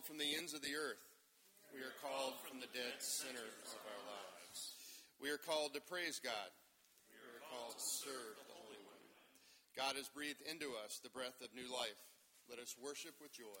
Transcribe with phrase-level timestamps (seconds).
[0.00, 1.04] called from the ends of the earth.
[1.76, 4.72] We are called from the dead center of our lives.
[5.20, 6.48] We are called to praise God.
[7.12, 9.04] We are called to serve the Holy One.
[9.76, 12.00] God has breathed into us the breath of new life.
[12.48, 13.60] Let us worship with joy.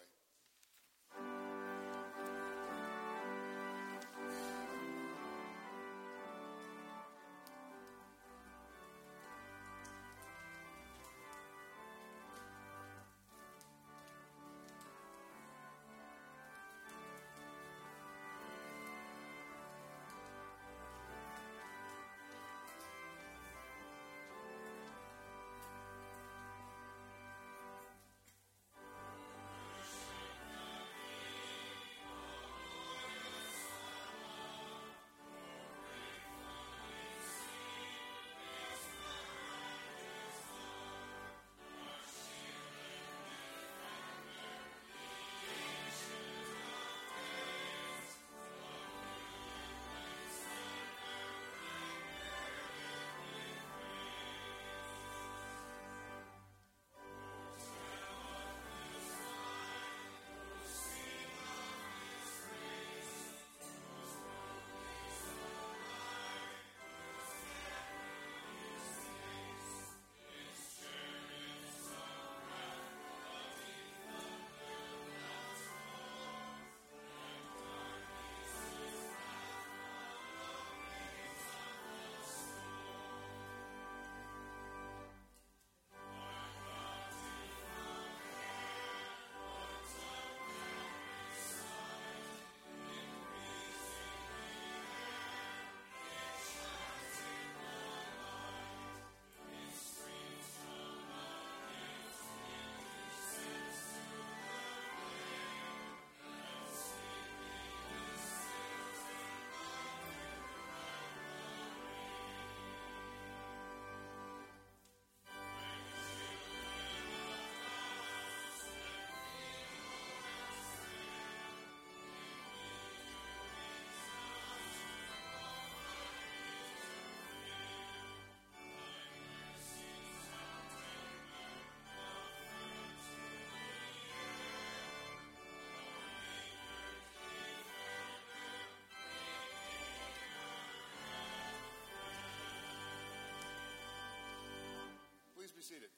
[145.60, 145.92] Be seated.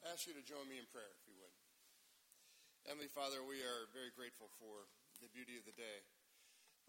[0.00, 1.52] I ask you to join me in prayer, if you would.
[2.88, 4.88] Heavenly Father, we are very grateful for
[5.20, 6.00] the beauty of the day,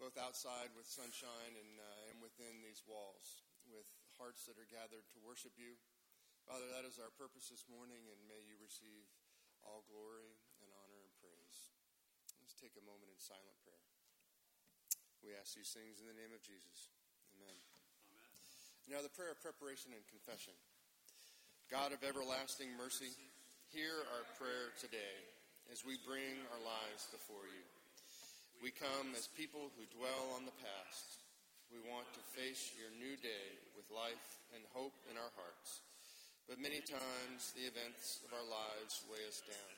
[0.00, 3.84] both outside with sunshine and, uh, and within these walls, with
[4.16, 5.76] hearts that are gathered to worship you.
[6.48, 9.04] Father, that is our purpose this morning, and may you receive
[9.68, 11.76] all glory and honor and praise.
[12.40, 13.84] Let's take a moment in silent prayer.
[15.20, 16.88] We ask these things in the name of Jesus.
[18.90, 20.52] Now, the prayer of preparation and confession.
[21.70, 23.14] God of everlasting mercy,
[23.70, 25.16] hear our prayer today
[25.70, 27.64] as we bring our lives before you.
[28.58, 31.22] We come as people who dwell on the past.
[31.70, 33.48] We want to face your new day
[33.78, 35.82] with life and hope in our hearts.
[36.44, 39.72] But many times the events of our lives weigh us down.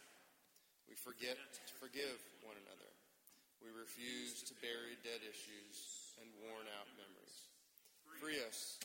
[0.88, 2.90] We forget to forgive one another.
[3.62, 5.76] We refuse to bury dead issues
[6.18, 7.36] and worn out memories.
[8.18, 8.82] Free us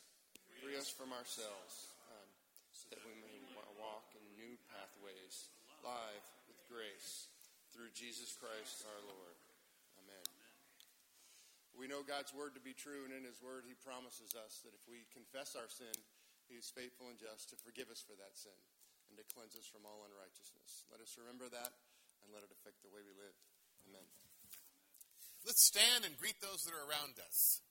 [0.60, 2.30] Free us from ourselves, um,
[2.76, 3.40] so that we may
[3.80, 5.48] walk in new pathways,
[5.88, 7.32] live with grace,
[7.72, 9.40] through Jesus Christ our Lord.
[10.04, 10.28] Amen.
[11.80, 14.76] We know God's word to be true, and in his word he promises us that
[14.76, 15.96] if we confess our sin,
[16.52, 18.60] he is faithful and just to forgive us for that sin
[19.08, 20.84] and to cleanse us from all unrighteousness.
[20.92, 21.72] Let us remember that
[22.20, 23.38] and let it affect the way we live.
[23.88, 24.08] Amen.
[25.48, 27.64] Let's stand and greet those that are around us.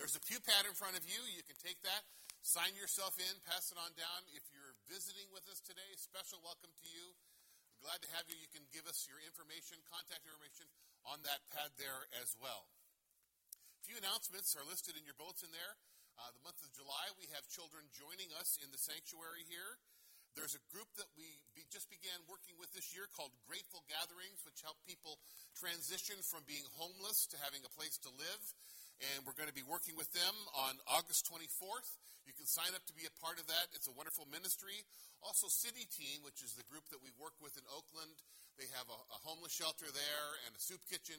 [0.00, 1.20] There's a pew pad in front of you.
[1.28, 2.08] You can take that,
[2.40, 4.24] sign yourself in, pass it on down.
[4.32, 7.12] If you're visiting with us today, special welcome to you.
[7.76, 8.38] We're Glad to have you.
[8.38, 10.70] You can give us your information, contact information
[11.04, 12.70] on that pad there as well.
[13.76, 15.76] A few announcements are listed in your bulletin there.
[16.16, 19.82] Uh, the month of July, we have children joining us in the sanctuary here.
[20.38, 24.42] There's a group that we be, just began working with this year called Grateful Gatherings,
[24.46, 25.18] which help people
[25.58, 28.42] transition from being homeless to having a place to live
[29.00, 31.96] and we're going to be working with them on August 24th.
[32.28, 33.72] You can sign up to be a part of that.
[33.72, 34.84] It's a wonderful ministry.
[35.24, 38.12] Also, City Team, which is the group that we work with in Oakland,
[38.60, 41.16] they have a, a homeless shelter there and a soup kitchen.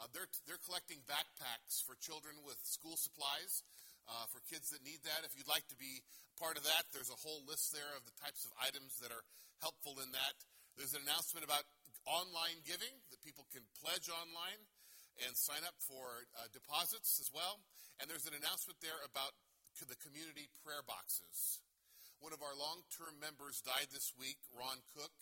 [0.00, 3.60] Uh, they're, they're collecting backpacks for children with school supplies.
[4.08, 5.22] Uh, for kids that need that.
[5.22, 6.02] If you'd like to be
[6.40, 9.24] part of that, there's a whole list there of the types of items that are
[9.60, 10.34] helpful in that.
[10.74, 11.68] There's an announcement about
[12.08, 14.64] online giving that people can pledge online
[15.20, 17.60] and sign up for uh, deposits as well.
[17.98, 19.34] And there's an announcement there about
[19.86, 21.62] the community prayer boxes.
[22.18, 25.14] One of our long term members died this week, Ron Cook,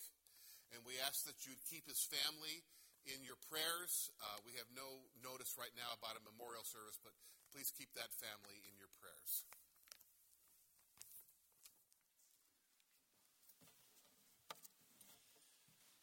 [0.73, 2.65] and we ask that you'd keep his family
[3.05, 4.09] in your prayers.
[4.17, 7.13] Uh, we have no notice right now about a memorial service, but
[7.51, 9.47] please keep that family in your prayers.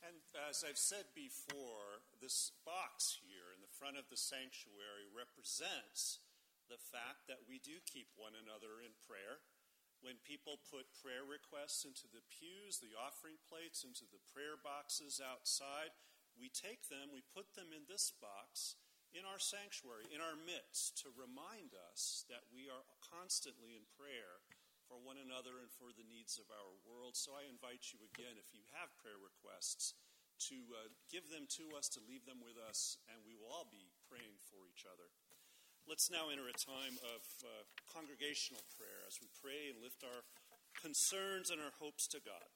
[0.05, 6.21] And as I've said before, this box here in the front of the sanctuary represents
[6.69, 9.41] the fact that we do keep one another in prayer
[10.05, 15.17] when people put prayer requests into the pews, the offering plates, into the prayer boxes
[15.17, 15.97] outside,
[16.37, 18.77] we take them, we put them in this box
[19.15, 24.43] in our sanctuary, in our midst, to remind us that we are constantly in prayer
[24.91, 27.15] for one another and for the needs of our world.
[27.15, 29.95] So I invite you again, if you have prayer requests,
[30.51, 33.71] to uh, give them to us, to leave them with us, and we will all
[33.71, 35.07] be praying for each other.
[35.87, 40.27] Let's now enter a time of uh, congregational prayer as we pray and lift our
[40.75, 42.51] concerns and our hopes to God.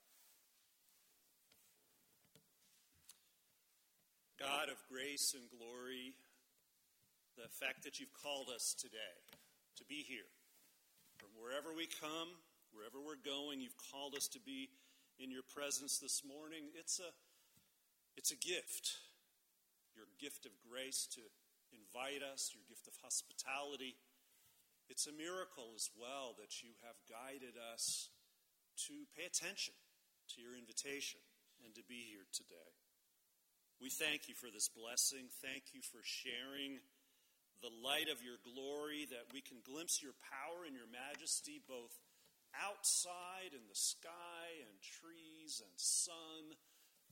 [4.40, 6.14] God of grace and glory,
[7.38, 9.14] the fact that you've called us today
[9.78, 10.26] to be here,
[11.22, 12.34] from wherever we come,
[12.74, 14.66] wherever we're going, you've called us to be
[15.22, 16.74] in your presence this morning.
[16.74, 17.14] It's a,
[18.18, 18.98] it's a gift,
[19.94, 21.22] your gift of grace to
[21.70, 23.94] invite us, your gift of hospitality.
[24.90, 28.10] It's a miracle as well that you have guided us
[28.90, 29.78] to pay attention
[30.34, 31.22] to your invitation
[31.62, 32.74] and to be here today.
[33.78, 35.30] We thank you for this blessing.
[35.38, 36.82] Thank you for sharing
[37.60, 41.98] the light of your glory that we can glimpse your power and your majesty both
[42.54, 46.56] outside in the sky and trees and sun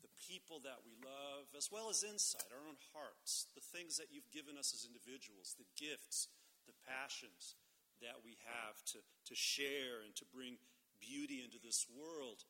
[0.05, 4.13] the people that we love, as well as inside our own hearts, the things that
[4.13, 6.29] you've given us as individuals, the gifts,
[6.69, 7.57] the passions
[8.05, 10.61] that we have to, to share and to bring
[11.01, 12.45] beauty into this world.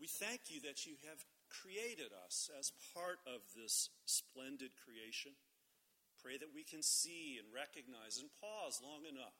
[0.00, 5.36] We thank you that you have created us as part of this splendid creation.
[6.22, 9.34] Pray that we can see and recognize and pause long enough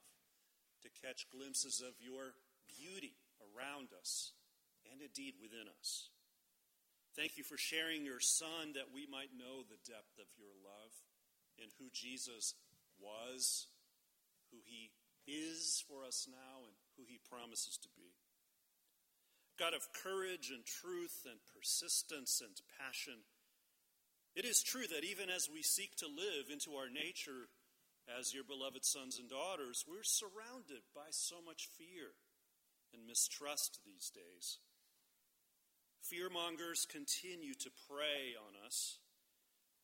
[0.82, 2.34] to catch glimpses of your
[2.66, 4.34] beauty around us
[4.90, 6.10] and indeed within us.
[7.14, 10.90] Thank you for sharing your Son that we might know the depth of your love
[11.60, 12.58] and who Jesus
[12.98, 13.68] was,
[14.50, 14.90] who he
[15.28, 18.16] is for us now, and who he promises to be.
[19.60, 23.22] God of courage and truth and persistence and passion,
[24.34, 27.52] it is true that even as we seek to live into our nature
[28.18, 32.16] as your beloved sons and daughters, we're surrounded by so much fear
[32.92, 34.58] and mistrust these days.
[36.02, 38.98] Fearmongers continue to prey on us.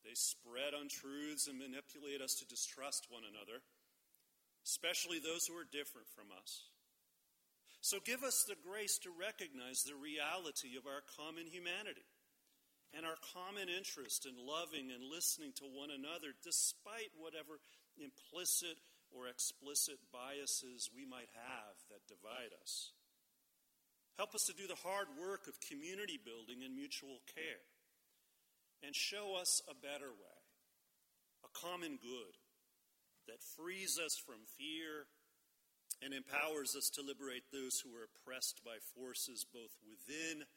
[0.03, 3.61] They spread untruths and manipulate us to distrust one another,
[4.65, 6.67] especially those who are different from us.
[7.81, 12.03] So give us the grace to recognize the reality of our common humanity
[12.93, 17.61] and our common interest in loving and listening to one another, despite whatever
[18.01, 18.81] implicit
[19.13, 22.93] or explicit biases we might have that divide us.
[24.17, 27.63] Help us to do the hard work of community building and mutual care.
[28.83, 30.39] And show us a better way,
[31.43, 32.35] a common good
[33.27, 35.07] that frees us from fear
[36.01, 40.47] and empowers us to liberate those who are oppressed by forces both within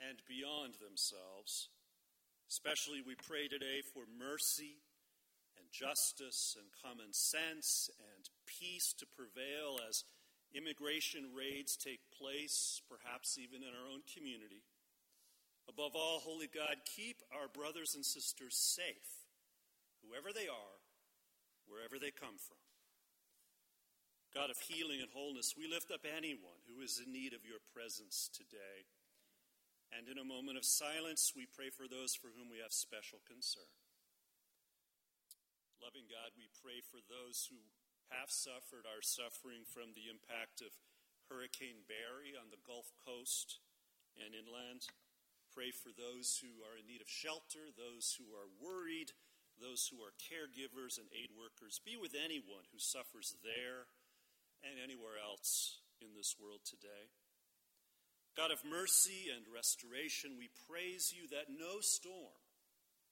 [0.00, 1.68] and beyond themselves.
[2.48, 4.82] Especially, we pray today for mercy
[5.58, 10.04] and justice and common sense and peace to prevail as
[10.54, 14.62] Immigration raids take place, perhaps even in our own community.
[15.66, 19.26] Above all, Holy God, keep our brothers and sisters safe,
[20.06, 20.78] whoever they are,
[21.66, 22.62] wherever they come from.
[24.30, 27.58] God of healing and wholeness, we lift up anyone who is in need of your
[27.74, 28.86] presence today.
[29.94, 33.22] And in a moment of silence, we pray for those for whom we have special
[33.22, 33.70] concern.
[35.78, 37.62] Loving God, we pray for those who
[38.10, 40.74] have suffered are suffering from the impact of
[41.30, 43.62] Hurricane Barry on the Gulf Coast
[44.18, 44.90] and inland.
[45.54, 49.14] Pray for those who are in need of shelter, those who are worried,
[49.62, 51.78] those who are caregivers and aid workers.
[51.78, 53.86] Be with anyone who suffers there
[54.66, 57.14] and anywhere else in this world today.
[58.34, 62.42] God of mercy and restoration, we praise you that no storm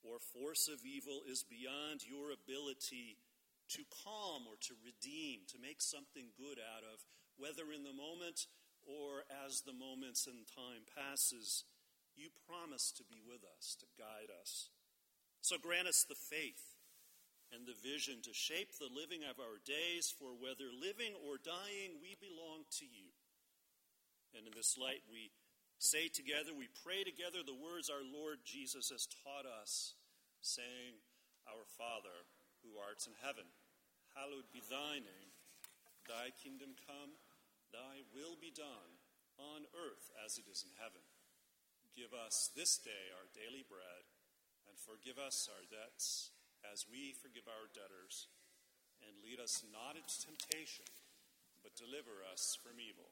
[0.03, 3.23] or force of evil is beyond your ability
[3.71, 7.07] to calm or to redeem, to make something good out of,
[7.39, 8.51] whether in the moment
[8.83, 11.63] or as the moments and time passes,
[12.19, 14.75] you promise to be with us, to guide us.
[15.39, 16.75] So grant us the faith
[17.55, 22.03] and the vision to shape the living of our days, for whether living or dying,
[22.03, 23.15] we belong to you.
[24.33, 25.33] And in this light, we
[25.77, 29.95] say together, we pray together the words our Lord Jesus has taught us,
[30.41, 31.01] saying,
[31.45, 32.25] Our Father,
[32.65, 33.45] who art in heaven,
[34.17, 35.31] hallowed be thy name.
[36.09, 37.15] Thy kingdom come,
[37.71, 38.99] thy will be done,
[39.39, 41.05] on earth as it is in heaven.
[41.93, 44.09] Give us this day our daily bread,
[44.65, 46.33] and forgive us our debts
[46.65, 48.33] as we forgive our debtors.
[49.03, 50.87] And lead us not into temptation,
[51.61, 53.12] but deliver us from evil.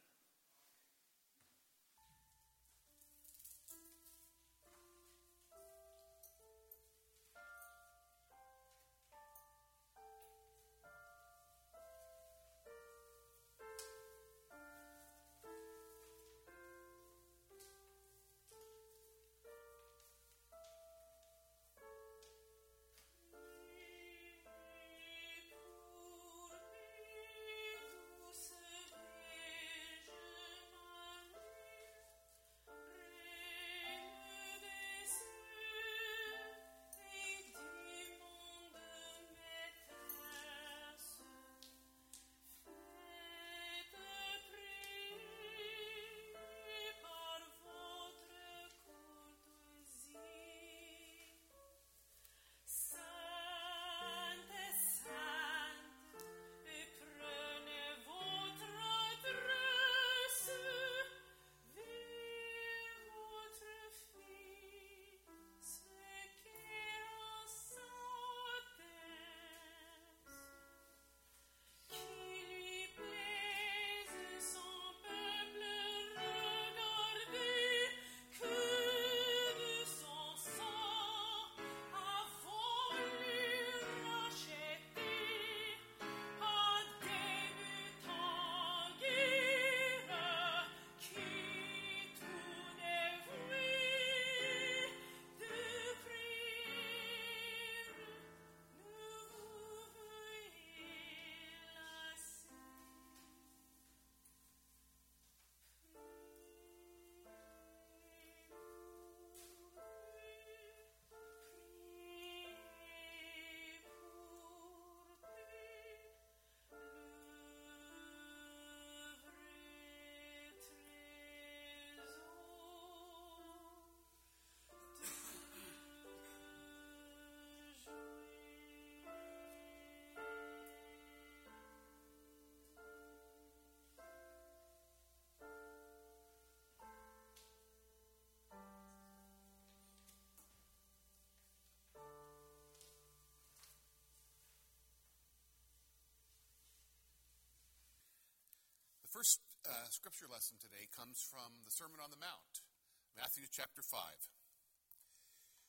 [149.21, 152.65] First uh, scripture lesson today comes from the Sermon on the Mount,
[153.13, 154.01] Matthew chapter 5.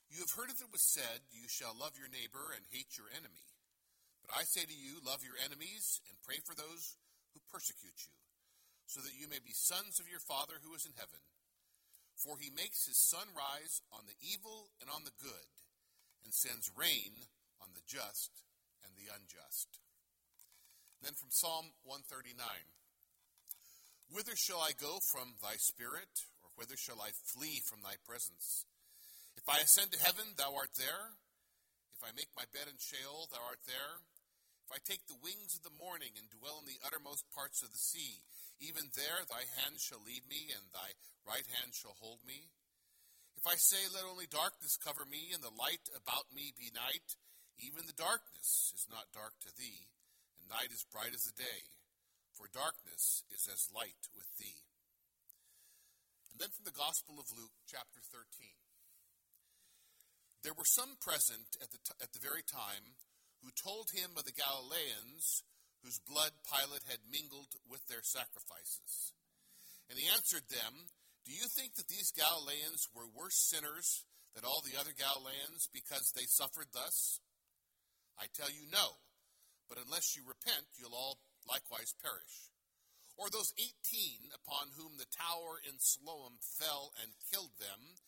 [0.09, 3.13] You have heard that it was said, You shall love your neighbor and hate your
[3.13, 3.53] enemy.
[4.25, 6.97] But I say to you, love your enemies and pray for those
[7.37, 8.17] who persecute you,
[8.89, 11.21] so that you may be sons of your Father who is in heaven.
[12.17, 15.53] For he makes his sun rise on the evil and on the good,
[16.25, 17.29] and sends rain
[17.61, 18.33] on the just
[18.81, 19.77] and the unjust.
[21.05, 22.33] Then from Psalm 139.
[24.13, 28.69] Whither shall I go from thy spirit, or whither shall I flee from thy presence?
[29.41, 31.17] If I ascend to heaven, thou art there.
[31.97, 34.05] If I make my bed in Sheol, thou art there.
[34.69, 37.73] If I take the wings of the morning and dwell in the uttermost parts of
[37.73, 38.21] the sea,
[38.61, 40.93] even there thy hand shall lead me, and thy
[41.25, 42.53] right hand shall hold me.
[43.41, 47.17] If I say, Let only darkness cover me, and the light about me be night,
[47.57, 49.89] even the darkness is not dark to thee,
[50.37, 51.65] and night is bright as the day
[52.43, 54.67] for darkness is as light with thee.
[56.35, 58.27] And then from the Gospel of Luke, chapter 13.
[60.43, 62.99] There were some present at the, t- at the very time
[63.47, 65.47] who told him of the Galileans
[65.87, 69.15] whose blood Pilate had mingled with their sacrifices.
[69.87, 70.91] And he answered them,
[71.23, 74.03] Do you think that these Galileans were worse sinners
[74.35, 77.23] than all the other Galileans because they suffered thus?
[78.19, 78.99] I tell you, no.
[79.71, 82.51] But unless you repent, you'll all likewise perish.
[83.21, 88.01] Or those eighteen upon whom the tower in Siloam fell and killed them,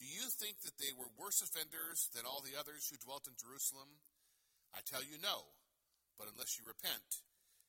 [0.00, 3.36] Do you think that they were worse offenders than all the others who dwelt in
[3.36, 4.00] Jerusalem?
[4.76, 5.56] I tell you, no.
[6.20, 7.24] But unless you repent,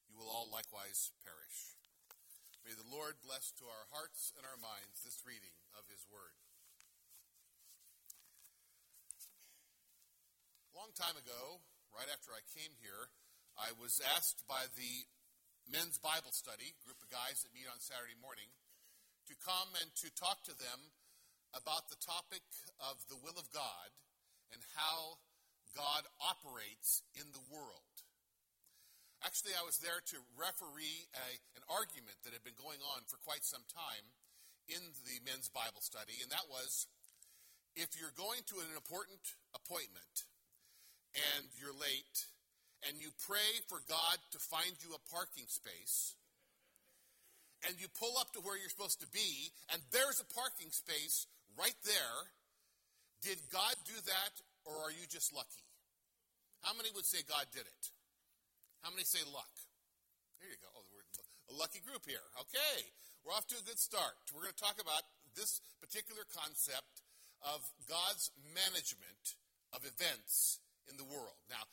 [0.08, 1.76] you will all likewise perish.
[2.68, 6.36] May the Lord bless to our hearts and our minds this reading of his word.
[10.72, 11.64] A long time ago,
[11.96, 13.08] right after I came here,
[13.58, 14.94] I was asked by the
[15.66, 18.54] men's Bible study, group of guys that meet on Saturday morning,
[19.26, 20.94] to come and to talk to them
[21.58, 22.46] about the topic
[22.78, 23.90] of the will of God
[24.54, 25.18] and how
[25.74, 27.98] God operates in the world.
[29.26, 33.18] Actually, I was there to referee a, an argument that had been going on for
[33.26, 34.06] quite some time
[34.70, 36.86] in the men's Bible study, and that was
[37.74, 39.22] if you're going to an important
[39.58, 40.30] appointment
[41.18, 42.30] and you're late
[42.86, 46.14] and you pray for God to find you a parking space,
[47.66, 51.26] and you pull up to where you're supposed to be, and there's a parking space
[51.58, 52.18] right there.
[53.26, 55.66] Did God do that, or are you just lucky?
[56.62, 57.84] How many would say God did it?
[58.86, 59.50] How many say luck?
[60.38, 60.70] There you go.
[60.78, 61.02] Oh, we're
[61.50, 62.24] a lucky group here.
[62.46, 62.86] Okay,
[63.26, 64.14] we're off to a good start.
[64.30, 65.02] We're going to talk about
[65.34, 67.02] this particular concept
[67.42, 69.38] of God's management
[69.74, 71.38] of events in the world.
[71.50, 71.66] Now,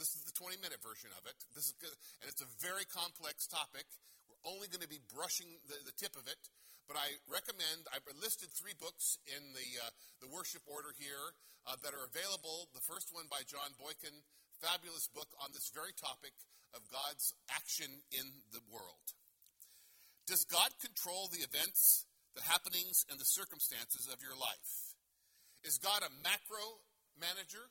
[0.00, 1.36] this is the 20 minute version of it.
[1.52, 1.92] This is good,
[2.24, 3.84] and it's a very complex topic.
[4.24, 6.40] We're only going to be brushing the, the tip of it.
[6.88, 9.92] But I recommend, I've listed three books in the, uh,
[10.24, 11.36] the worship order here
[11.68, 12.66] uh, that are available.
[12.74, 14.24] The first one by John Boykin,
[14.58, 16.34] fabulous book on this very topic
[16.74, 19.14] of God's action in the world.
[20.26, 24.96] Does God control the events, the happenings, and the circumstances of your life?
[25.62, 26.82] Is God a macro
[27.20, 27.68] manager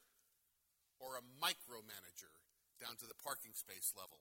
[0.99, 2.31] or a micromanager
[2.79, 4.19] down to the parking space level?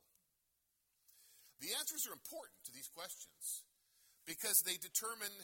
[1.59, 3.67] The answers are important to these questions
[4.23, 5.35] because they determine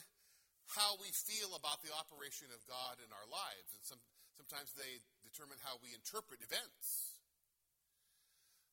[0.73, 4.01] how we feel about the operation of God in our lives, and some,
[4.33, 7.19] sometimes they determine how we interpret events.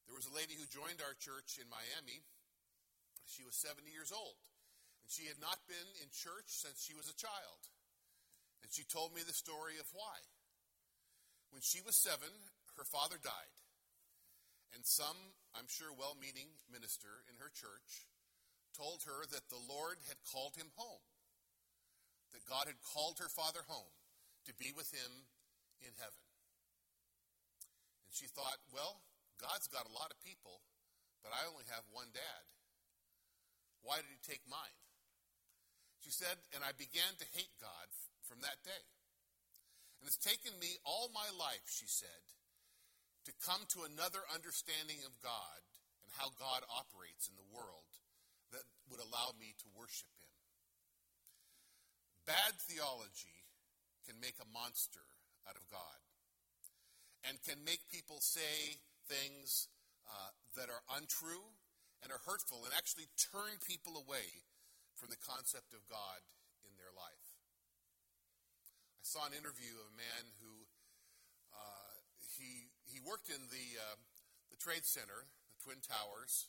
[0.09, 2.25] There was a lady who joined our church in Miami.
[3.29, 4.39] She was 70 years old,
[5.05, 7.61] and she had not been in church since she was a child.
[8.63, 10.23] And she told me the story of why.
[11.51, 12.31] When she was seven,
[12.77, 13.57] her father died.
[14.73, 18.09] And some, I'm sure, well meaning minister in her church
[18.73, 21.05] told her that the Lord had called him home,
[22.33, 23.93] that God had called her father home
[24.49, 25.29] to be with him
[25.85, 26.25] in heaven.
[28.09, 29.05] And she thought, well,
[29.37, 30.65] God's got a lot of people,
[31.21, 32.43] but I only have one dad.
[33.85, 34.79] Why did he take mine?
[36.01, 37.93] She said, and I began to hate God
[38.25, 38.85] from that day.
[40.01, 42.25] And it's taken me all my life, she said,
[43.25, 45.63] to come to another understanding of God
[46.03, 47.91] and how God operates in the world
[48.51, 50.31] that would allow me to worship him.
[52.27, 53.47] Bad theology
[54.07, 55.03] can make a monster
[55.47, 56.01] out of God
[57.27, 59.71] and can make people say things
[60.07, 61.55] uh, that are untrue
[62.03, 64.43] and are hurtful and actually turn people away
[64.99, 66.23] from the concept of God
[66.67, 67.27] in their life.
[68.99, 70.62] I saw an interview of a man who
[73.03, 73.99] he worked in the uh,
[74.55, 76.47] the Trade Center, the Twin Towers,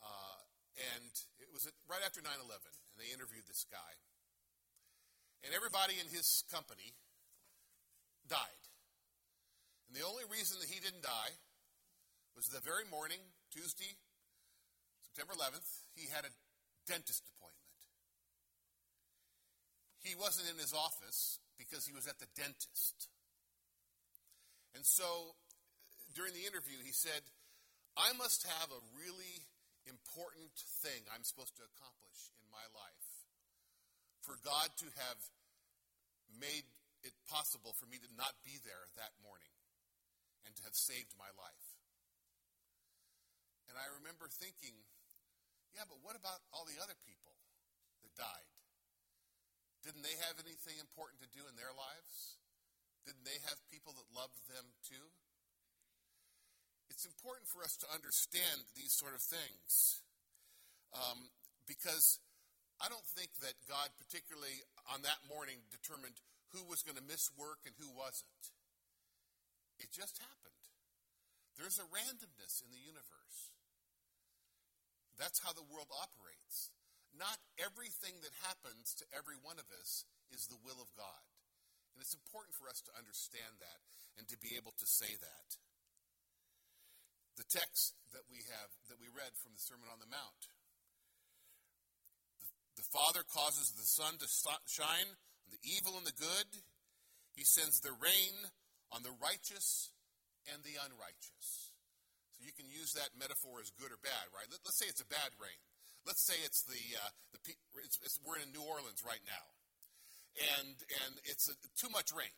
[0.00, 0.40] uh,
[0.96, 3.92] and it was right after 9 11, and they interviewed this guy.
[5.44, 6.96] And everybody in his company
[8.24, 8.64] died.
[9.86, 11.36] And the only reason that he didn't die
[12.34, 13.20] was the very morning,
[13.52, 14.00] Tuesday,
[15.04, 16.32] September 11th, he had a
[16.88, 17.68] dentist appointment.
[20.00, 23.12] He wasn't in his office because he was at the dentist.
[24.74, 25.36] And so
[26.16, 27.20] during the interview, he said,
[27.92, 29.44] I must have a really
[29.84, 33.08] important thing I'm supposed to accomplish in my life.
[34.24, 35.20] For God to have
[36.40, 36.64] made
[37.04, 39.52] it possible for me to not be there that morning
[40.48, 41.68] and to have saved my life.
[43.68, 44.74] And I remember thinking,
[45.76, 47.36] yeah, but what about all the other people
[48.00, 48.50] that died?
[49.84, 52.40] Didn't they have anything important to do in their lives?
[53.04, 55.12] Didn't they have people that loved them too?
[56.96, 60.00] It's important for us to understand these sort of things
[60.96, 61.28] um,
[61.68, 62.16] because
[62.80, 66.16] I don't think that God, particularly on that morning, determined
[66.56, 68.48] who was going to miss work and who wasn't.
[69.76, 70.56] It just happened.
[71.60, 73.52] There's a randomness in the universe.
[75.20, 76.72] That's how the world operates.
[77.12, 81.28] Not everything that happens to every one of us is the will of God.
[81.92, 83.84] And it's important for us to understand that
[84.16, 85.60] and to be able to say that
[87.36, 90.48] the text that we have, that we read from the Sermon on the Mount.
[92.40, 92.48] The,
[92.80, 94.28] the Father causes the sun to
[94.64, 96.64] shine on the evil and the good.
[97.36, 98.34] He sends the rain
[98.88, 99.92] on the righteous
[100.48, 101.76] and the unrighteous.
[102.36, 104.48] So you can use that metaphor as good or bad, right?
[104.48, 105.60] Let, us say it's a bad rain.
[106.04, 107.40] Let's say it's the, uh, the
[107.84, 109.44] it's, it's, we're in New Orleans right now,
[110.60, 112.30] and and it's a, too much rain.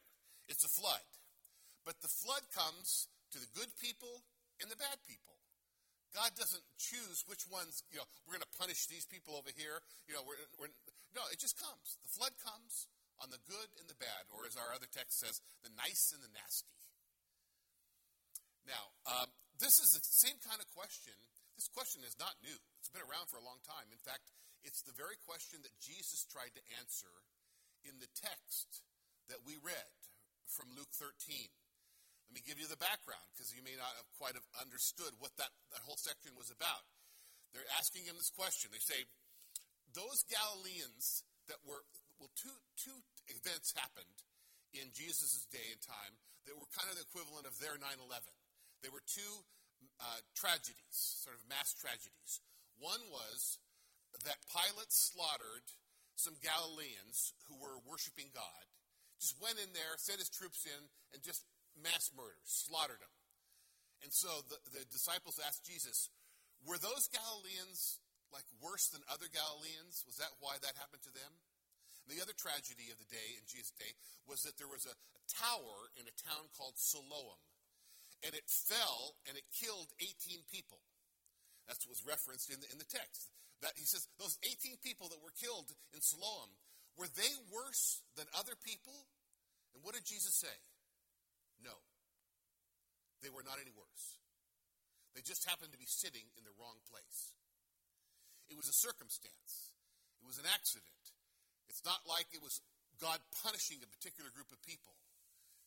[0.48, 1.04] It's a flood,
[1.84, 4.24] but the flood comes to the good people
[4.60, 5.38] and the bad people.
[6.16, 9.84] God doesn't choose which ones, you know, we're going to punish these people over here.
[10.08, 10.72] You know, we're, we're,
[11.12, 12.00] no, it just comes.
[12.00, 12.88] The flood comes
[13.20, 16.24] on the good and the bad, or as our other text says, the nice and
[16.24, 16.72] the nasty.
[18.64, 19.28] Now, um,
[19.60, 21.16] this is the same kind of question.
[21.58, 22.56] This question is not new.
[22.78, 23.90] It's been around for a long time.
[23.90, 24.30] In fact,
[24.62, 27.10] it's the very question that Jesus tried to answer
[27.82, 28.86] in the text
[29.26, 29.92] that we read
[30.46, 31.50] from Luke 13.
[32.28, 35.32] Let me give you the background because you may not have quite have understood what
[35.40, 36.84] that, that whole section was about.
[37.56, 38.68] They're asking him this question.
[38.68, 39.08] They say,
[39.96, 41.80] those Galileans that were,
[42.20, 43.00] well, two, two
[43.32, 44.20] events happened
[44.76, 48.04] in Jesus' day and time that were kind of the equivalent of their 9 11.
[48.84, 49.44] They were two
[49.96, 52.44] uh, tragedies, sort of mass tragedies.
[52.76, 53.56] One was
[54.28, 55.66] that Pilate slaughtered
[56.14, 58.64] some Galileans who were worshiping God,
[59.18, 60.80] just went in there, sent his troops in,
[61.14, 61.42] and just
[61.82, 63.14] mass murder, slaughtered them.
[64.02, 66.10] And so the, the disciples asked Jesus,
[66.62, 67.98] were those Galileans
[68.30, 70.06] like worse than other Galileans?
[70.06, 71.32] Was that why that happened to them?
[72.04, 73.92] And the other tragedy of the day, in Jesus' day,
[74.24, 77.40] was that there was a, a tower in a town called Siloam.
[78.22, 80.82] And it fell and it killed 18 people.
[81.68, 83.28] What was referenced in the, in the text.
[83.60, 86.48] That he says, those 18 people that were killed in Siloam,
[86.96, 89.06] were they worse than other people?
[89.74, 90.56] And what did Jesus say?
[91.62, 91.74] No.
[93.22, 94.18] They were not any worse.
[95.14, 97.34] They just happened to be sitting in the wrong place.
[98.46, 99.76] It was a circumstance,
[100.22, 100.86] it was an accident.
[101.68, 102.64] It's not like it was
[102.96, 104.96] God punishing a particular group of people.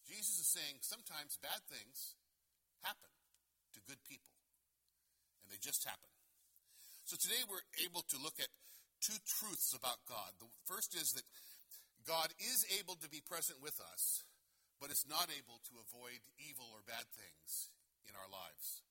[0.04, 2.17] Jesus is saying sometimes bad things
[2.82, 3.13] happen
[3.77, 4.34] to good people,
[5.45, 6.10] and they just happen.
[7.06, 8.49] So today we're able to look at
[8.99, 10.34] two truths about God.
[10.41, 11.27] The first is that
[12.08, 14.25] God is able to be present with us,
[14.81, 17.69] but is not able to avoid evil or bad things
[18.09, 18.81] in our lives.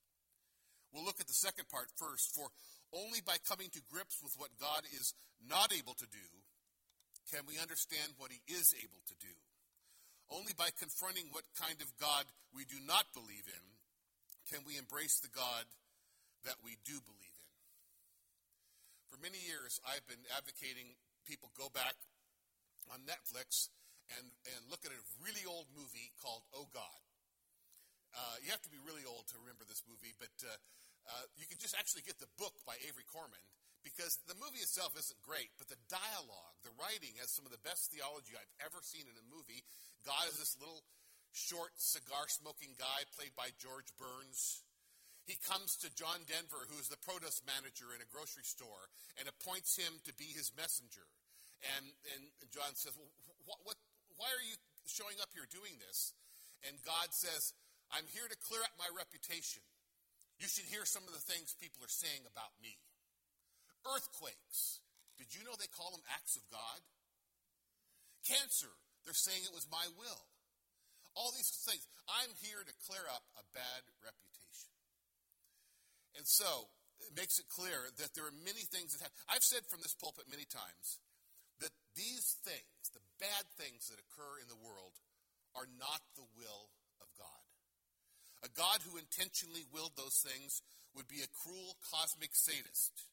[0.94, 2.46] We'll look at the second part first, for
[2.94, 6.28] only by coming to grips with what God is not able to do
[7.30, 9.34] can we understand what he is able to do.
[10.30, 13.64] Only by confronting what kind of God we do not believe in
[14.50, 15.66] can we embrace the God
[16.46, 17.50] that we do believe in.
[19.10, 21.94] For many years, I've been advocating people go back
[22.90, 23.70] on Netflix
[24.18, 27.00] and, and look at a really old movie called Oh God.
[28.10, 30.50] Uh, you have to be really old to remember this movie, but uh,
[31.06, 33.42] uh, you can just actually get the book by Avery Corman
[33.86, 37.62] because the movie itself isn't great, but the dialogue, the writing has some of the
[37.64, 39.64] best theology I've ever seen in a movie.
[40.04, 40.84] God is this little
[41.32, 44.66] short cigar smoking guy played by George Burns.
[45.24, 49.30] He comes to John Denver, who is the produce manager in a grocery store, and
[49.30, 51.06] appoints him to be his messenger.
[51.76, 53.12] And, and John says, Well,
[53.62, 53.78] what,
[54.20, 54.52] why are you
[54.84, 56.12] showing up here doing this?
[56.68, 57.56] And God says,
[57.88, 59.64] I'm here to clear up my reputation.
[60.36, 62.76] You should hear some of the things people are saying about me.
[63.88, 64.84] Earthquakes.
[65.16, 66.84] Did you know they call them acts of God?
[68.28, 68.68] Cancer.
[69.08, 70.28] They're saying it was my will.
[71.16, 71.80] All these things.
[72.04, 74.72] I'm here to clear up a bad reputation.
[76.20, 76.68] And so,
[77.00, 79.14] it makes it clear that there are many things that have.
[79.32, 81.00] I've said from this pulpit many times
[81.64, 84.96] that these things, the bad things that occur in the world,
[85.54, 86.72] are not the will
[87.04, 87.44] of God.
[88.40, 90.64] A God who intentionally willed those things
[90.96, 93.06] would be a cruel cosmic sadist.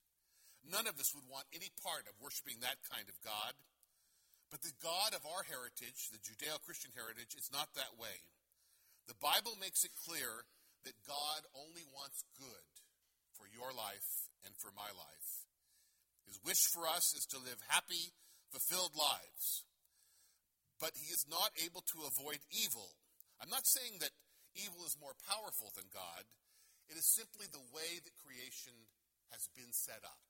[0.63, 3.54] None of us would want any part of worshiping that kind of God.
[4.48, 8.24] But the God of our heritage, the Judeo Christian heritage, is not that way.
[9.12, 10.48] The Bible makes it clear
[10.88, 12.72] that God only wants good
[13.36, 15.30] for your life and for my life.
[16.28, 18.15] His wish for us is to live happy,
[18.52, 19.66] fulfilled lives.
[20.77, 22.93] But he is not able to avoid evil.
[23.41, 24.13] I'm not saying that
[24.53, 26.25] evil is more powerful than God.
[26.89, 28.73] It is simply the way that creation
[29.33, 30.21] has been set up.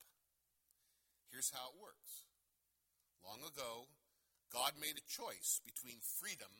[1.30, 2.24] Here's how it works.
[3.20, 3.92] Long ago,
[4.48, 6.50] God made a choice between freedom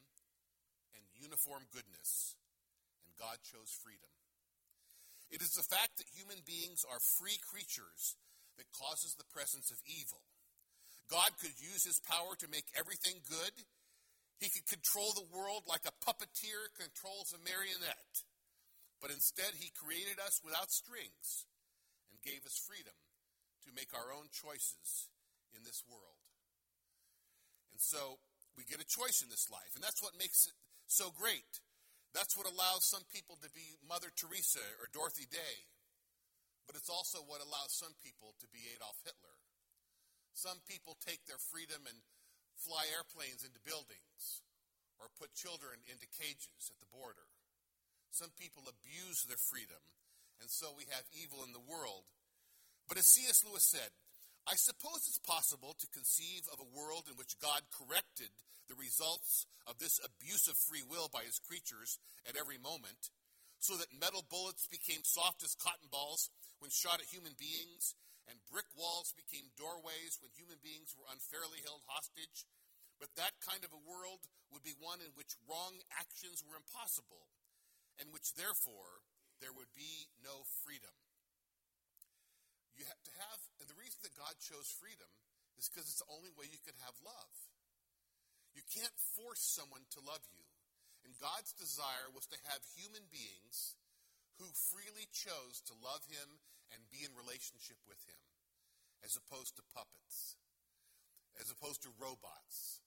[0.93, 2.37] and uniform goodness,
[3.05, 4.13] and God chose freedom.
[5.33, 8.17] It is the fact that human beings are free creatures
[8.61, 10.25] that causes the presence of evil.
[11.09, 13.65] God could use his power to make everything good.
[14.39, 18.23] He could control the world like a puppeteer controls a marionette.
[19.03, 21.47] But instead, he created us without strings
[22.11, 22.95] and gave us freedom
[23.67, 25.11] to make our own choices
[25.55, 26.23] in this world.
[27.71, 28.23] And so,
[28.59, 30.55] we get a choice in this life, and that's what makes it
[30.91, 31.63] so great.
[32.11, 35.71] That's what allows some people to be Mother Teresa or Dorothy Day.
[36.67, 39.39] But it's also what allows some people to be Adolf Hitler.
[40.35, 42.03] Some people take their freedom and
[42.59, 44.43] fly airplanes into buildings
[44.99, 47.31] or put children into cages at the border.
[48.11, 49.81] Some people abuse their freedom,
[50.43, 52.11] and so we have evil in the world.
[52.91, 53.47] But as C.S.
[53.47, 53.95] Lewis said,
[54.49, 58.33] I suppose it's possible to conceive of a world in which God corrected
[58.67, 63.13] the results of this abuse of free will by his creatures at every moment,
[63.61, 67.95] so that metal bullets became soft as cotton balls when shot at human beings,
[68.29, 72.45] and brick walls became doorways when human beings were unfairly held hostage.
[73.01, 77.31] But that kind of a world would be one in which wrong actions were impossible,
[77.97, 79.07] and which therefore
[79.39, 80.93] there would be no freedom.
[82.75, 85.11] You have to have, and the reason that God chose freedom
[85.59, 87.35] is because it's the only way you can have love.
[88.55, 90.43] You can't force someone to love you.
[91.07, 93.79] And God's desire was to have human beings
[94.39, 96.43] who freely chose to love him
[96.75, 98.21] and be in relationship with him,
[99.05, 100.37] as opposed to puppets,
[101.41, 102.81] as opposed to robots.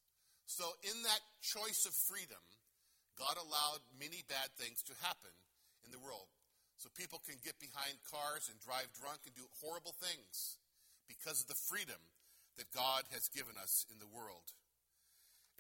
[0.46, 2.42] So, in that choice of freedom,
[3.16, 5.32] God allowed many bad things to happen
[5.86, 6.30] in the world.
[6.82, 10.58] So people can get behind cars and drive drunk and do horrible things
[11.06, 12.02] because of the freedom
[12.58, 14.50] that God has given us in the world.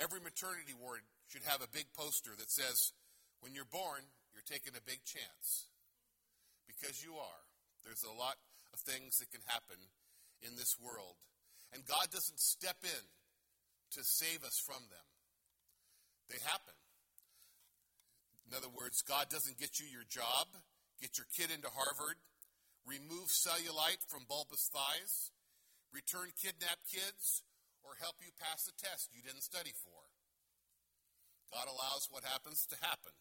[0.01, 2.91] Every maternity ward should have a big poster that says,
[3.45, 4.01] when you're born,
[4.33, 5.69] you're taking a big chance.
[6.65, 7.40] Because you are.
[7.83, 8.37] There's a lot
[8.73, 9.77] of things that can happen
[10.41, 11.15] in this world.
[11.73, 13.05] And God doesn't step in
[13.95, 15.07] to save us from them,
[16.29, 16.75] they happen.
[18.47, 20.47] In other words, God doesn't get you your job
[21.01, 22.21] get your kid into Harvard,
[22.85, 25.33] remove cellulite from bulbous thighs,
[25.89, 27.41] return kidnapped kids,
[27.81, 30.05] or help you pass a test you didn't study for.
[31.49, 33.11] God allows what happens to happen.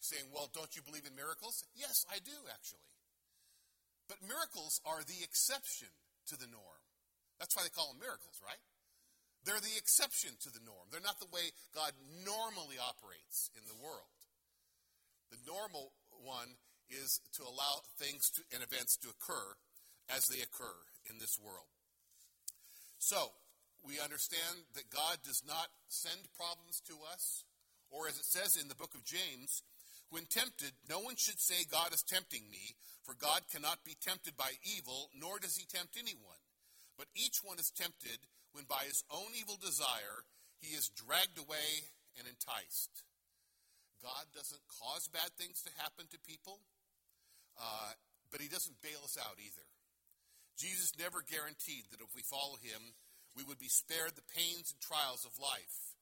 [0.00, 1.62] You're saying, well, don't you believe in miracles?
[1.76, 2.88] Yes, I do, actually.
[4.08, 5.90] But miracles are the exception
[6.30, 6.82] to the norm.
[7.38, 8.60] That's why they call them miracles, right?
[9.44, 10.90] They're the exception to the norm.
[10.90, 11.94] They're not the way God
[12.26, 14.18] normally operates in the world.
[15.30, 16.58] The normal one
[16.90, 19.54] is to allow things to, and events to occur
[20.10, 21.70] as they occur in this world.
[22.98, 23.30] So,
[23.86, 27.44] we understand that God does not send problems to us,
[27.90, 29.62] or as it says in the book of James,
[30.10, 34.36] when tempted, no one should say, God is tempting me, for God cannot be tempted
[34.36, 36.42] by evil, nor does he tempt anyone.
[36.96, 38.18] But each one is tempted
[38.52, 40.24] when by his own evil desire
[40.60, 43.04] he is dragged away and enticed.
[44.02, 46.60] God doesn't cause bad things to happen to people,
[47.58, 47.92] uh,
[48.30, 49.66] but He doesn't bail us out either.
[50.56, 52.96] Jesus never guaranteed that if we follow Him,
[53.36, 55.96] we would be spared the pains and trials of life.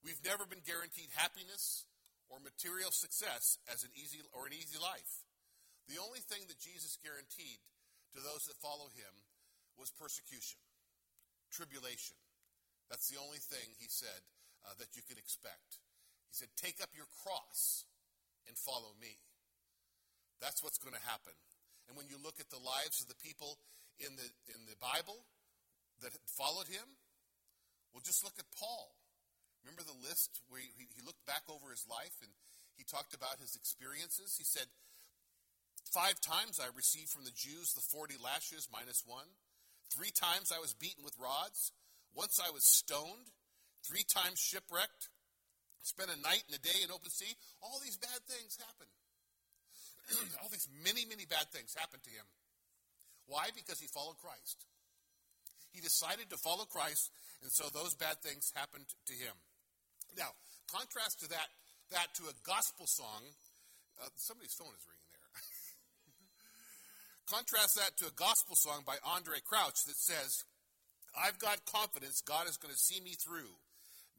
[0.00, 1.84] We've never been guaranteed happiness
[2.28, 5.24] or material success as an easy or an easy life.
[5.88, 7.64] The only thing that Jesus guaranteed
[8.12, 9.14] to those that follow him
[9.80, 10.60] was persecution,
[11.48, 12.16] tribulation.
[12.92, 14.20] That's the only thing he said
[14.64, 15.80] uh, that you could expect.
[16.28, 17.88] He said, Take up your cross
[18.48, 19.20] and follow me.
[20.40, 21.36] That's what's going to happen.
[21.88, 23.56] And when you look at the lives of the people
[23.96, 25.24] in the, in the Bible
[26.04, 26.84] that followed him,
[27.92, 28.92] well, just look at Paul.
[29.68, 32.32] Remember the list where he, he looked back over his life and
[32.72, 34.40] he talked about his experiences?
[34.40, 34.64] He said,
[35.92, 39.28] Five times I received from the Jews the 40 lashes minus one.
[39.92, 41.72] Three times I was beaten with rods.
[42.16, 43.28] Once I was stoned.
[43.84, 45.12] Three times shipwrecked
[45.84, 47.36] spent a night and a day in open sea.
[47.60, 48.92] All these bad things happened.
[50.40, 52.24] All these many, many bad things happened to him.
[53.28, 53.48] Why?
[53.52, 54.64] Because he followed Christ.
[55.72, 59.36] He decided to follow Christ, and so those bad things happened to him.
[60.16, 60.32] Now,
[60.70, 61.48] contrast to that,
[61.90, 63.34] that to a gospel song.
[63.98, 65.28] Uh, somebody's phone is ringing there.
[67.34, 70.44] contrast that to a gospel song by Andraé Crouch that says,
[71.16, 73.58] I've got confidence God is going to see me through.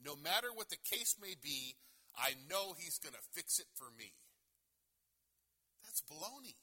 [0.03, 1.75] No matter what the case may be,
[2.15, 4.11] I know He's going to fix it for me.
[5.83, 6.59] That's baloney.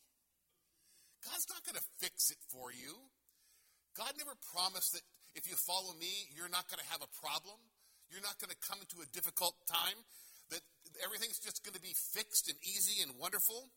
[1.24, 3.10] God's not going to fix it for you.
[3.96, 5.02] God never promised that
[5.34, 7.56] if you follow me, you're not going to have a problem.
[8.10, 9.98] You're not going to come into a difficult time,
[10.50, 10.62] that
[11.02, 13.68] everything's just going to be fixed and easy and wonderful.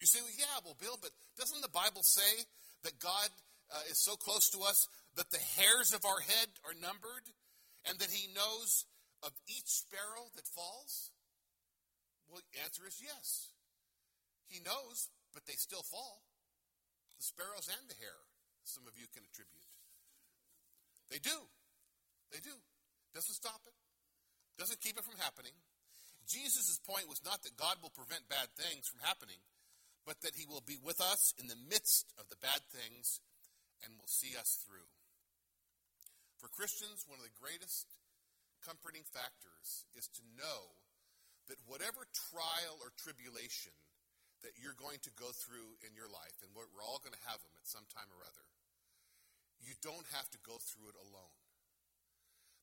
[0.00, 2.46] You say, well, yeah, well, Bill, but doesn't the Bible say
[2.84, 3.30] that God
[3.74, 7.26] uh, is so close to us that the hairs of our head are numbered?
[7.88, 8.84] and that he knows
[9.22, 11.10] of each sparrow that falls?
[12.28, 13.48] Well, the answer is yes.
[14.46, 16.24] He knows, but they still fall.
[17.16, 18.28] The sparrows and the hair,
[18.64, 19.68] some of you can attribute.
[21.10, 21.48] They do.
[22.30, 22.52] They do.
[23.14, 23.74] Doesn't stop it,
[24.58, 25.54] doesn't keep it from happening.
[26.28, 29.40] Jesus' point was not that God will prevent bad things from happening,
[30.04, 33.24] but that he will be with us in the midst of the bad things
[33.80, 34.88] and will see us through.
[36.36, 37.88] For Christians, one of the greatest
[38.60, 40.76] comforting factors is to know
[41.48, 43.72] that whatever trial or tribulation
[44.44, 47.40] that you're going to go through in your life, and we're all going to have
[47.42, 48.46] them at some time or other,
[49.64, 51.37] you don't have to go through it alone.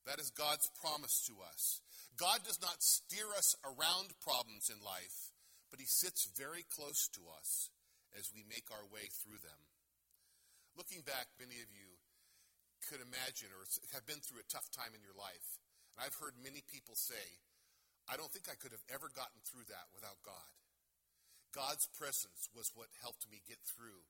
[0.06, 1.82] That is God's promise to us.
[2.16, 5.34] God does not steer us around problems in life,
[5.74, 7.74] but He sits very close to us
[8.14, 9.62] as we make our way through them.
[10.78, 12.00] Looking back, many of you
[12.88, 15.58] could imagine or have been through a tough time in your life.
[15.96, 17.42] And I've heard many people say,
[18.06, 20.54] I don't think I could have ever gotten through that without God.
[21.50, 24.06] God's presence was what helped me get through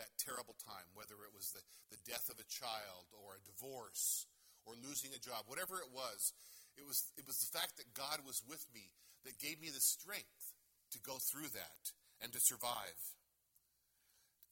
[0.00, 4.26] that terrible time, whether it was the, the death of a child or a divorce
[4.68, 6.36] or losing a job, whatever it was,
[6.76, 8.92] it was, it was the fact that God was with me
[9.24, 10.52] that gave me the strength
[10.92, 13.00] to go through that and to survive.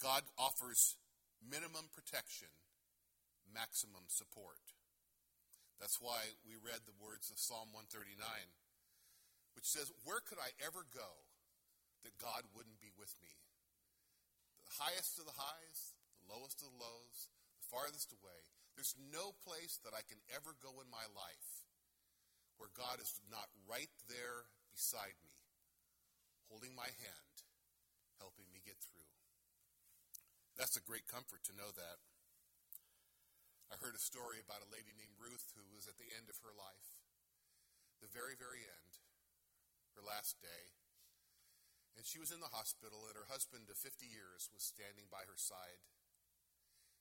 [0.00, 0.96] God offers
[1.44, 2.48] minimum protection,
[3.52, 4.72] maximum support.
[5.76, 8.16] That's why we read the words of Psalm 139,
[9.52, 11.28] which says, Where could I ever go
[12.00, 13.36] that God wouldn't be with me?
[14.64, 15.92] The highest of the highs,
[16.24, 17.28] the lowest of the lows,
[17.60, 21.64] the farthest away, there's no place that I can ever go in my life
[22.60, 25.32] where God is not right there beside me,
[26.52, 27.34] holding my hand,
[28.20, 29.08] helping me get through.
[30.60, 31.98] That's a great comfort to know that.
[33.72, 36.40] I heard a story about a lady named Ruth who was at the end of
[36.44, 37.00] her life,
[38.04, 38.92] the very, very end,
[39.96, 40.76] her last day.
[41.96, 45.24] And she was in the hospital, and her husband of 50 years was standing by
[45.24, 45.80] her side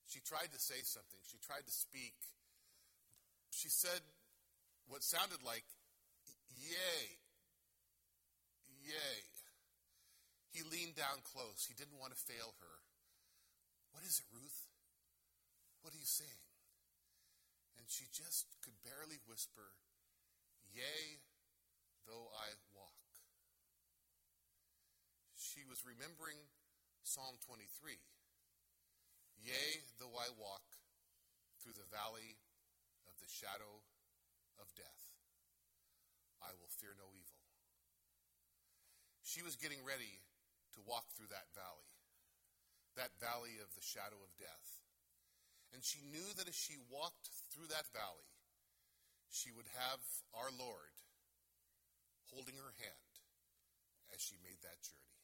[0.06, 1.20] she tried to say something.
[1.26, 2.16] She tried to speak.
[3.50, 4.02] She said
[4.88, 5.66] what sounded like,
[6.56, 7.20] Yay,
[8.86, 9.20] yay.
[10.56, 11.68] He leaned down close.
[11.68, 12.76] He didn't want to fail her.
[13.92, 14.72] What is it, Ruth?
[15.84, 16.48] What are you saying?
[17.76, 19.76] And she just could barely whisper,
[20.72, 21.20] Yea,
[22.08, 22.96] though I walk.
[25.36, 26.40] She was remembering
[27.04, 28.00] Psalm 23.
[29.42, 30.66] Yea, though I walk
[31.62, 32.38] through the valley
[33.10, 33.84] of the shadow
[34.62, 35.06] of death,
[36.42, 37.42] I will fear no evil.
[39.26, 40.22] She was getting ready
[40.78, 41.92] to walk through that valley,
[42.96, 44.84] that valley of the shadow of death.
[45.74, 48.32] And she knew that as she walked through that valley,
[49.28, 50.00] she would have
[50.32, 50.96] our Lord
[52.32, 53.12] holding her hand
[54.14, 55.15] as she made that journey.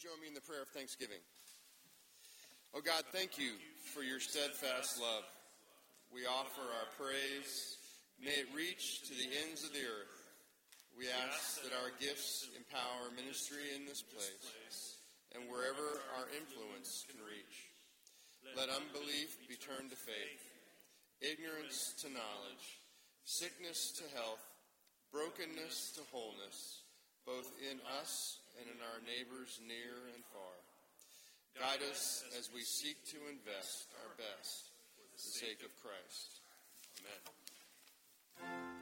[0.00, 1.20] Join me in the prayer of thanksgiving?
[2.72, 3.60] Oh God, thank you
[3.92, 5.28] for your steadfast love.
[6.08, 7.76] We offer our praise.
[8.16, 10.16] May it reach to the ends of the earth.
[10.96, 15.04] We ask that our gifts empower ministry in this place
[15.36, 17.68] and wherever our influence can reach.
[18.56, 20.44] Let unbelief be turned to faith,
[21.20, 22.80] ignorance to knowledge,
[23.28, 24.40] sickness to health,
[25.12, 26.88] brokenness to wholeness,
[27.28, 30.56] both in us and in our neighbors near and far.
[31.58, 36.40] Guide us as we seek to invest our best for the sake of Christ.
[38.40, 38.79] Amen.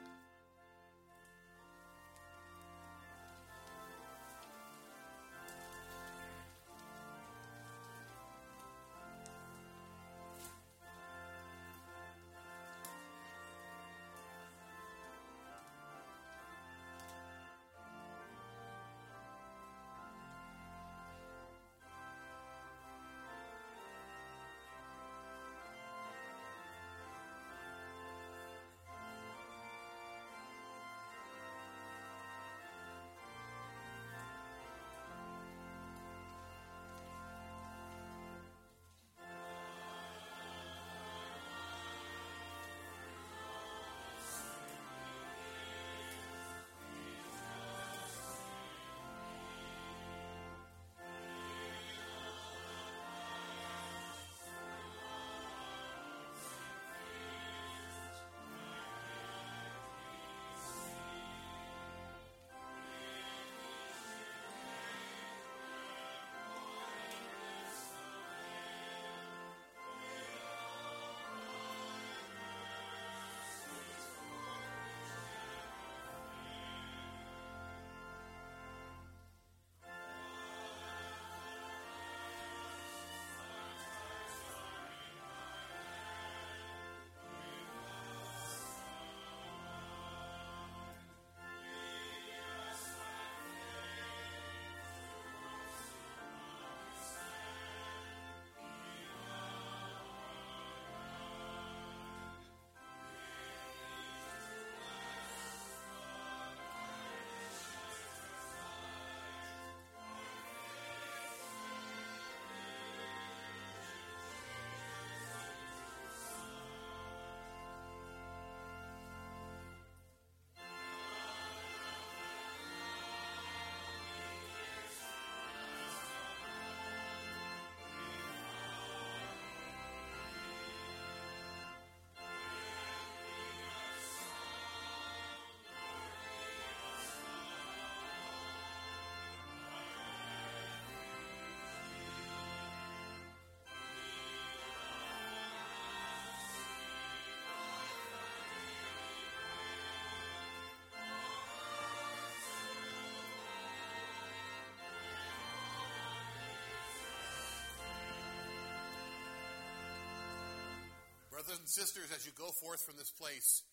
[161.39, 163.63] Brothers and sisters, as you go forth from this place,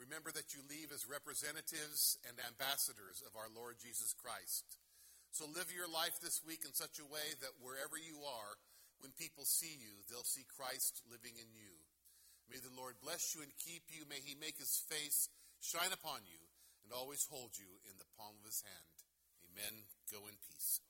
[0.00, 4.80] remember that you leave as representatives and ambassadors of our Lord Jesus Christ.
[5.28, 8.56] So live your life this week in such a way that wherever you are,
[9.04, 11.84] when people see you, they'll see Christ living in you.
[12.48, 14.08] May the Lord bless you and keep you.
[14.08, 15.28] May he make his face
[15.60, 16.40] shine upon you
[16.88, 18.96] and always hold you in the palm of his hand.
[19.44, 19.84] Amen.
[20.08, 20.80] Go in peace.